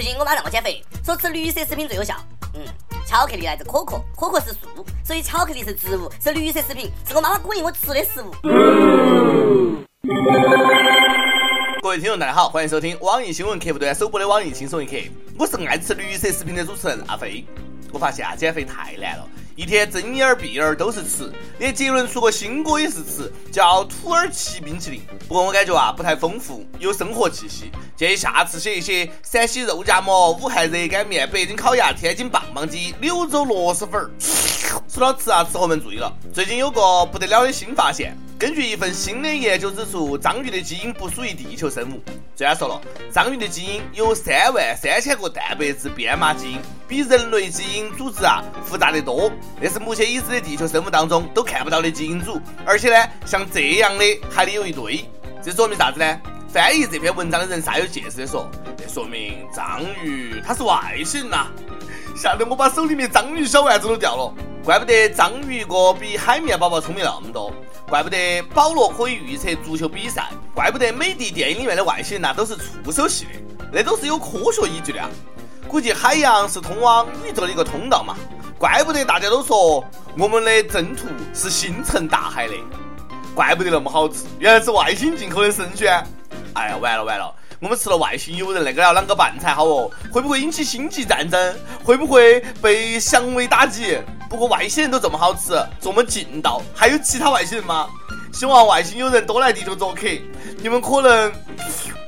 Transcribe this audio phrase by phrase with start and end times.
[0.00, 2.16] 最近我妈让我减肥，说吃绿色食品最有效。
[2.54, 2.62] 嗯，
[3.06, 8.30] 巧克力来自可可，可可是树，所以巧克力是植物，是绿色食品，是我妈妈鼓励我吃的食物。
[11.82, 14.96] 各位听众，大家好，欢迎收听网易新闻客户端首播的网易轻松一刻，
[15.38, 17.44] 我是爱吃绿色食品的主持人阿飞。
[17.92, 19.28] 我发现啊，减肥太难了。
[19.60, 25.02] 一天睁眼闭眼都是吃，连杰伦出个新歌也是吃，叫土耳其冰淇淋。
[25.28, 27.70] 不过我感觉啊不太丰富，有生活气息。
[27.94, 34.10] 建议下次写一些陕西肉夹馍、武汉热干面、北京烤鸭、天津棒棒鸡、柳州螺蛳粉儿。
[34.88, 38.16] 说到吃啊，吃货们注意了，最近有个不得了的新发现。
[38.40, 42.00] 根据一份新的研究指出，章鱼的基因不属于地球生物。
[42.34, 42.80] 专家说了，
[43.12, 46.58] 章鱼的基因有三万三千个蛋白质编码基因，
[46.88, 49.30] 比人类基因组织啊复杂得多。
[49.60, 52.40] 那是目前已知的地球生物当中都看不到的基因组。
[52.64, 55.04] 而且呢，像这样的还得有一堆。
[55.42, 56.20] 这说明啥子呢？
[56.48, 61.48] 翻译这篇文章的人煞有介事的说，这说明章鱼它是外星人呐！
[62.16, 64.34] 吓得我把手里面章鱼小丸子都掉了。
[64.64, 67.52] 怪不得章鱼哥比海绵宝宝聪明那么多，
[67.90, 73.30] 怪不得保罗可以预测足球比赛，怪不得美的电影里面的外星人呐都是触手系的，
[73.72, 75.10] 那都是有科学依据的啊！
[75.66, 78.14] 估计海洋是通往宇宙的一个通道嘛，
[78.56, 79.84] 怪不得大家都说
[80.16, 82.54] 我们的征途是星辰大海的，
[83.34, 86.00] 怪不得那么好吃，原来是外星进口的生鲜！
[86.54, 87.34] 哎呀，完了完了！
[87.58, 89.90] 我们吃了外星友人，那个要啷个办才好哦？
[90.12, 91.56] 会不会引起星际战争？
[91.82, 93.98] 会不会被降维打击？
[94.30, 97.88] 不过外星人都这么好吃，这么劲道，还有其他外星人吗？
[98.32, 100.06] 希望外星有人多来地球做客，
[100.58, 101.32] 你们可能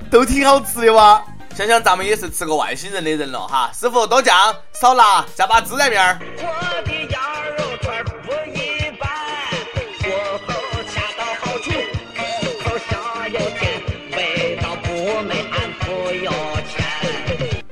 [0.09, 1.20] 都挺好吃的哇！
[1.56, 6.20] 想想咱们也是吃过外星人的人了哈，师傅多酱少辣，加把孜然面儿。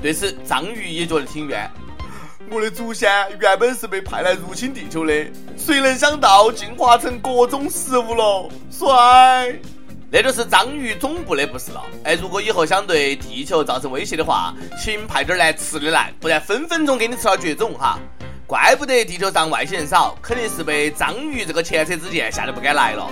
[0.02, 1.70] 对此，章鱼也觉得挺冤。
[2.52, 5.12] 我的祖先原本是被派来入侵地球的，
[5.56, 8.48] 谁能想到进化成各种食物了？
[8.72, 9.54] 帅！
[10.10, 11.80] 那就是章鱼总部的不是了。
[12.02, 14.52] 哎，如果以后想对地球造成威胁的话，
[14.82, 18.00] 请派点来吃的来，不然分分钟给你吃了绝种哈！
[18.48, 23.08] 怪不得地球上外星人少，肯定是被章鱼这个前车之鉴吓得不敢来了。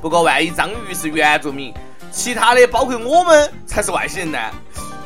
[0.00, 1.74] 不过万一章鱼是原住民，
[2.10, 4.38] 其他的包括我们才是外星人呢？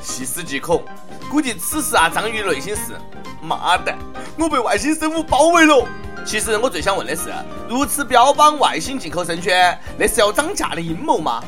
[0.01, 0.85] 细思极恐。
[1.33, 2.93] 估计此时啊，章鱼内心是：
[3.41, 3.97] 妈的，
[4.39, 5.89] 我被外星生物包围了。
[6.27, 7.33] 其实我最想问的是，
[7.71, 11.43] 如此标榜外星进口生鲜，那是要涨价的阴谋吗？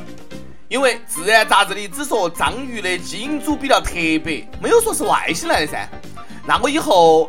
[0.68, 5.86] 因为《自然》杂志里只说章鱼的基因组比较特别，没有说是外星来的噻。
[6.46, 7.28] 那我以后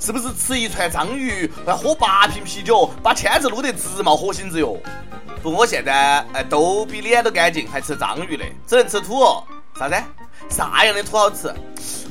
[0.00, 4.76] 是不是吃一串章鱼，要喝八瓶啤酒，把签子撸得直冒火星子哟？
[5.40, 9.44] 不，我现在哎都比脸都干净，还吃章鱼的，只能吃土哦。
[9.78, 9.94] 啥子？
[10.48, 11.52] 啥样的土好吃？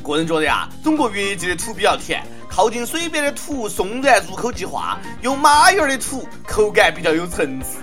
[0.04, 7.78] 个人觉得呀，中国越界的土比较甜，靠近水边的土松软，入口即化；有马眼的土口感比较有层次。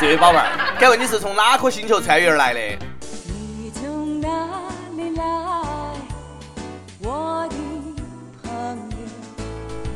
[0.00, 0.46] 这位宝贝儿，
[0.78, 2.60] 敢问你是从哪颗星球穿越而来的？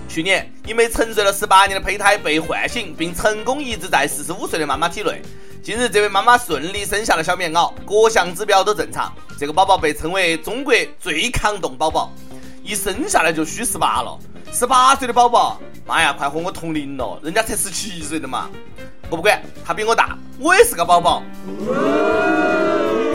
[0.07, 5.23] 去年，一枚沉睡了十八年的胚胎被唤醒，并成功移植在四十五岁的妈妈体内。
[5.65, 9.11] 近日，这位妈妈顺利生下了小棉袄，各项指标都正常。
[9.39, 12.13] 这个宝宝被称为中国最抗冻宝宝，
[12.63, 14.15] 一生下来就虚十八了。
[14.53, 18.51] 十八岁的宝宝，妈呀，快和我同龄了，人家才十七岁的嘛。
[19.09, 21.23] 我不管，他比我大，我也是个宝宝。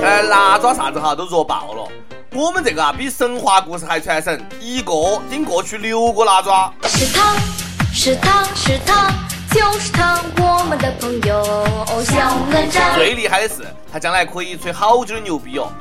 [0.02, 1.88] 看来腊爪啥子哈都弱爆了。
[2.34, 6.74] 我们这个啊，比神话故事还传神，一个顶过去六个腊爪。
[6.86, 7.36] 是他
[7.94, 9.14] 是他是他。
[9.52, 11.44] 就是他，我们的朋友
[12.04, 12.96] 小哪吒。
[12.96, 15.72] 最厉害的是，他将来可以吹好久的牛逼哦，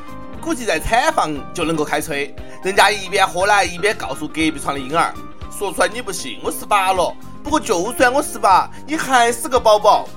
[0.41, 2.35] 估计在产房就能够开吹。
[2.65, 5.13] 人家一边喝奶一边告诉隔壁床的婴儿，
[5.57, 7.15] 说出来你不信，我十八了。
[7.45, 10.09] 不过就算我十八，你还是个宝宝。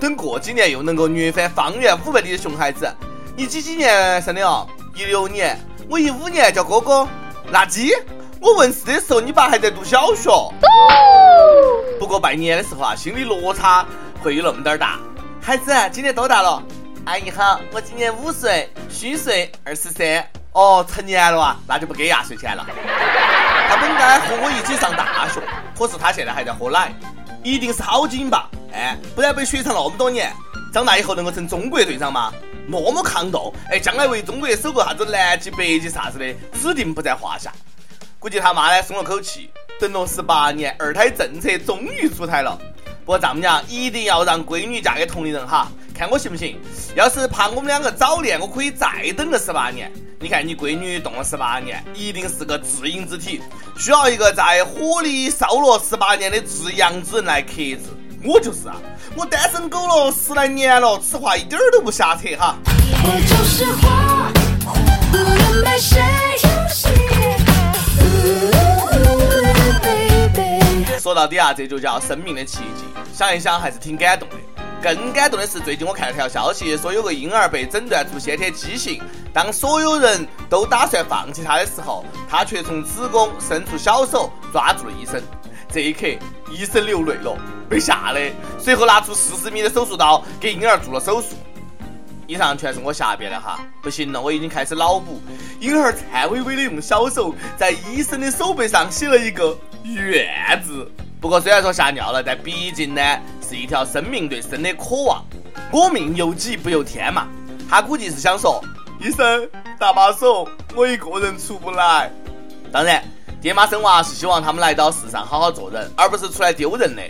[0.00, 2.90] 等过几年又能够虐翻方圆五百里的熊孩子。
[3.36, 4.66] 你几几年生的哦？
[4.94, 5.58] 一六年，
[5.90, 7.06] 我一五年叫哥哥。
[7.52, 7.94] 垃圾。
[8.44, 10.28] 我问世的时候，你爸还在读小学。
[11.98, 13.86] 不过拜年的时候啊，心理落差
[14.22, 14.98] 会有那么点儿大。
[15.40, 16.62] 孩子，今年多大了？
[17.06, 20.28] 阿姨好，我今年五岁，虚岁二十三。
[20.52, 22.66] 哦，成年了啊，那就不给压岁钱了。
[23.66, 25.40] 他本该和我一起上大学，
[25.74, 26.92] 可是他现在还在喝奶，
[27.42, 28.50] 一定是好基因吧？
[28.74, 30.30] 哎，不然被雪藏那么多年，
[30.70, 32.30] 长大以后能够成中国队长吗？
[32.68, 37.50] 那么抗冻，哎，将来为中国守个啥子南极、北极啥子的，指定不在话下。
[38.24, 42.58] 估计他妈呢松了口气，等了十八年，二胎政策终于出台了。
[43.04, 46.58] 不过丈母娘一定要让闺女嫁给同龄人哈，看我行不行？
[46.96, 49.92] 要是怕我们两个早恋，我可以再等个十八年。
[50.20, 53.42] 你看你闺女动了十八年，一定是个至阴之体，
[53.76, 57.80] 需要一个在火里烧了十八年的至阳之人来克制。
[58.24, 58.76] 我就是啊，
[59.14, 62.56] 我单身狗了十来年了，此话一点儿都不瞎扯哈。
[62.64, 64.32] 我就是花，
[65.12, 66.00] 不能被谁
[71.14, 72.84] 到底啊，这就叫生命的奇迹。
[73.12, 74.36] 想一想，还是挺感动的。
[74.82, 79.00] 更感动的是，最近我看了条消息，说有个婴儿被诊断出先天畸形。
[79.32, 85.22] 当所有人都打算放弃他的时候，他却从子宫伸出小手抓住了医生。
[85.72, 86.06] 这一刻，
[86.50, 87.34] 医生流泪了，
[87.68, 88.20] 被吓的。
[88.58, 91.28] 随后拿出四十米的手术刀给婴儿做了手术。
[92.26, 95.20] 以上全是我瞎编的哈，不行了，我已经开始脑补。
[95.60, 100.26] 婴儿颤巍巍的用小手在医生的手背上写了一个“愿”
[100.62, 100.90] 字。
[101.24, 103.00] 不过虽然说吓尿了，但毕竟呢
[103.40, 105.24] 是一条生命对生的渴望。
[105.72, 107.26] 我命由己不由天嘛。
[107.66, 108.62] 他估计是想说，
[109.00, 109.48] 医生
[109.78, 112.12] 搭把手，我一个人出不来。
[112.70, 113.02] 当然，
[113.40, 117.02] 爹妈生娃是希望他们来到世上好好做人，而不是出来丢人的。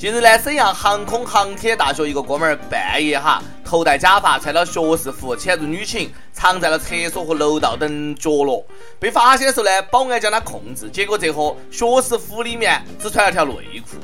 [0.00, 8.64] 近日呢，沈阳航空航天大学一个哥们儿半夜哈，头戴假发，穿了学士服，潜入女寝，藏在了厕所和楼道等角落。
[8.98, 13.98] 被发现的时候呢，保安将他控制，结果这盒学士服里面只穿了条内裤。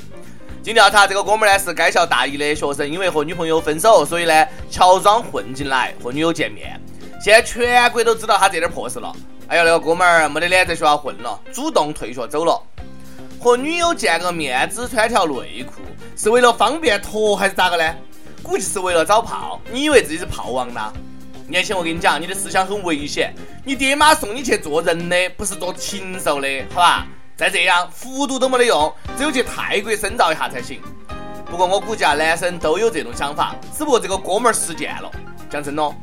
[0.62, 6.78] 经调查，这个哥们儿呢是该校大一的学生，因为和女朋友分手，所以呢乔装混进来和女友见面。
[7.24, 9.10] 现在全国都知道他这点破事了。
[9.48, 12.60] 哎呀，那个哥们儿没得脸在学校混了，主动退学走了。
[13.38, 15.82] 和女友见个面只穿条内裤，
[16.16, 17.94] 是为了方便脱还是咋个呢？
[18.42, 19.60] 估计是为了找炮。
[19.72, 20.92] 你以为自己是炮王呢？
[21.48, 23.34] 年轻，我跟你讲，你的思想很危险。
[23.64, 27.06] 你爹妈送你去做人的，不是做禽兽的，好吧？
[27.36, 30.80] 再这样，复读都没得用，只有去泰国深造一下才行。
[31.44, 35.10] 不过我估计啊，男生都有这种想法，只不过这个哥们儿实践了。
[35.48, 35.94] 讲真哦，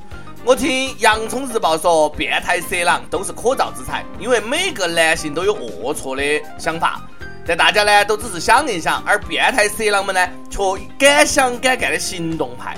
[0.45, 7.01] 我听洋葱日报说，变态色狼都是可造之材，因为每个男性都有龌龊的想法。
[7.45, 10.59] 但大家呢，都只是想一想，而变态色狼们呢，却
[10.97, 12.77] 敢想敢干的行动派。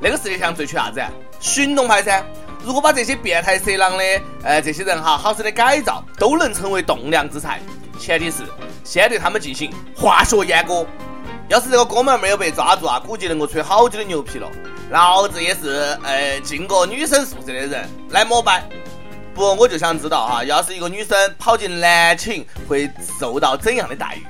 [0.00, 1.00] 那个世界上最缺啥子？
[1.40, 2.22] 行动派噻！
[2.64, 4.04] 如果把这些变态色狼的，
[4.44, 7.60] 呃，这些人哈，好生的改造，都能成为栋梁之才。
[7.98, 8.44] 前提是
[8.84, 10.86] 先对他们进行化学阉割。
[11.48, 14.48] 要是这个哥们儿没有被抓住啊，估计能够吹好久的牛皮了。
[14.90, 18.62] 老子也是，呃，进过女生宿舍的人，来膜拜。
[19.34, 24.26] 不，我就想知道哈，要是一个女生跑进男寝，会受到怎样的待遇？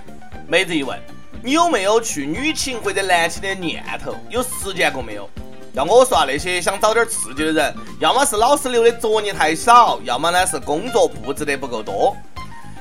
[0.46, 0.98] 每日一问，
[1.42, 4.14] 你有没有去女寝或者男寝的念头？
[4.30, 5.28] 有实践过没有？
[5.72, 12.16] 要我说啊，那些想找点刺激的人，要么是老师留的作业太少，要么呢是工作布置的不够多。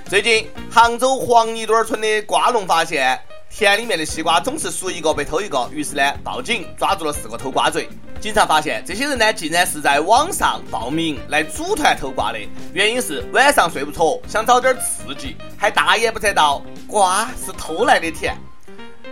[0.07, 3.19] 最近，杭州黄泥墩村的瓜农发现。
[3.53, 7.87] 田里面的西瓜总是熟一个被偷一个，于是呢报警抓住了四个偷瓜贼。
[8.19, 12.39] 警察发现这些人呢竟然是在网上报名来组团偷瓜的，
[12.73, 18.35] 原因是晚上睡不着，想找点刺激，还大言不惭道瓜是偷来的甜，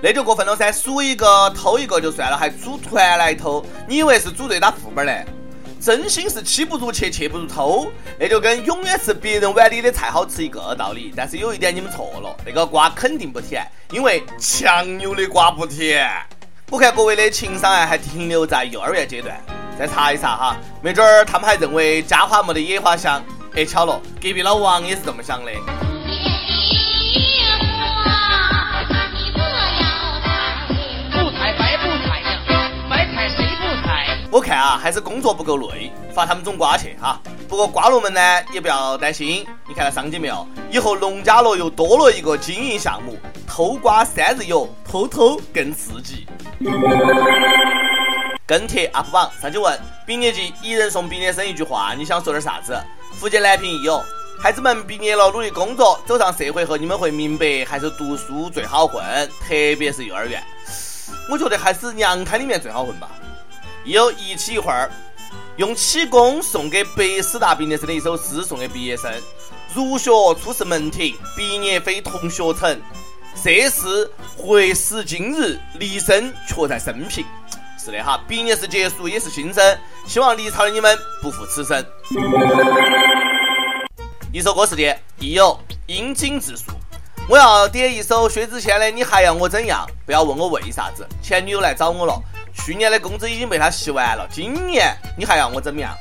[0.01, 5.11] 那就过分了噻，数一个偷一个就算了，还组团来偷，你以为是组队打副本呢？
[5.79, 7.89] 真心是妻不如妾，妾不如偷，
[8.19, 11.13] 那就跟永远吃别人碗里的菜好吃一个道理。
[11.15, 16.09] 但是有一点你们错了，那个瓜肯定不甜，因为强扭的瓜不甜。
[16.69, 19.39] 我看各位的情商啊，还停留在幼儿园阶段。
[19.79, 23.23] 再查一查哈，没准儿他们还认为家花没得野花香。
[23.55, 25.51] 哎，巧了，隔壁老王也是这么想的。
[34.31, 37.19] 我看啊，还是工作不够累，罚他们种瓜去哈。
[37.47, 38.21] 不过瓜农们呢，
[38.53, 40.47] 也不要担心，你看到商机没有？
[40.69, 43.17] 以后农家乐又多了一个经营项目——
[43.49, 46.27] 偷瓜三日游，偷偷更刺激。
[48.45, 52.79] 跟帖 UP 榜上去问：毕业季一人送毕业生一句话，你想说点啥子？
[53.19, 53.99] 福建南平一友，
[54.39, 59.03] 孩子们毕业了，努力工作，走上社会后，你们会明白，还是读书最好混，
[59.39, 60.43] 特别是幼儿园。
[61.31, 63.09] 我觉得还是娘胎里面最好混吧。
[63.85, 64.91] 有一起一会儿，
[65.57, 69.11] 用启功送给北师大毕业生的一首诗送给毕业生：
[69.73, 72.79] 入学初是门庭，毕业非同学城。
[73.35, 77.25] 涉世会时今日，离生却在生平。
[77.77, 79.77] 是的哈，毕业是结束，也是新生。
[80.05, 81.83] 希望离巢的你们不负此生。
[84.33, 85.57] 一首歌时间，亦有
[85.87, 86.65] 阴景自述。
[87.29, 92.21] 我要点一首薛之谦的《你还要我怎样》，不要问我为啥子，前女友来找我了。
[92.53, 95.95] 去年的工资已经被他吸完了，今年你还要我怎么样？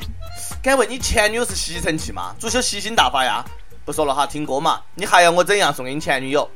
[0.62, 2.34] 敢问你前女友是吸尘器吗？
[2.38, 3.44] 足球吸星大法呀！
[3.84, 4.80] 不说了哈，听歌嘛。
[4.94, 5.72] 你还要我怎样？
[5.72, 6.48] 送给你前女友。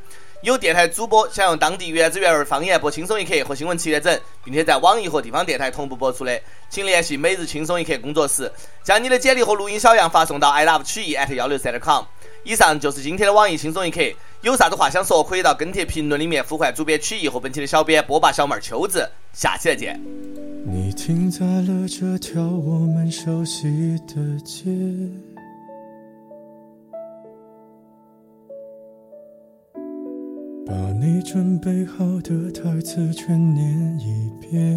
[0.43, 8.51] 有电台主播想用当地原汁原味方言播《轻松一刻》和新闻七点整，并且在网易和地方电台同步播出的，请联系每日轻松一刻工作室，
[8.83, 12.05] 将你的简历和录音小样发送到 i love 曲艺 at 幺六三点 com。
[12.43, 14.01] 以上就是今天的网易轻松一刻，
[14.43, 20.01] 有啥子话想说，可以到跟帖评论里面呼唤主编曲艺和本期的小编波霸小妹秋子，下期再见。
[20.67, 24.69] 你停在了这条我们熟悉的街。
[30.67, 34.77] 把你准备好的台词全念一遍，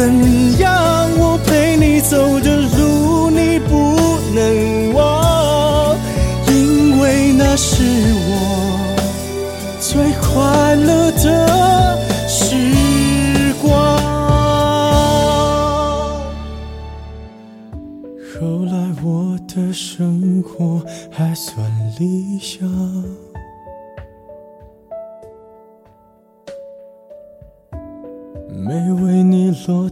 [0.00, 1.10] 怎样。
[1.18, 2.56] 我陪你走的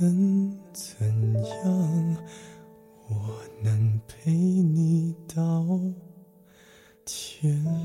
[0.00, 1.06] 能怎
[1.44, 2.16] 样，
[3.08, 5.66] 我能陪你到
[7.04, 7.80] 天亮。